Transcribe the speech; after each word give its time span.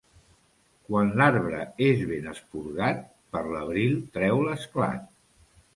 Quan 0.87 1.11
l'arbre 1.21 1.61
és 1.89 2.01
ben 2.13 2.31
esporgat, 2.33 3.07
per 3.37 3.47
l'abril 3.53 3.97
treu 4.19 4.45
l'esclat. 4.49 5.11